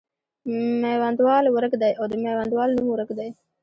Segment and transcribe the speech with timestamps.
[0.81, 3.29] میوندوال ورک دی او د میوندوال نوم ورک دی.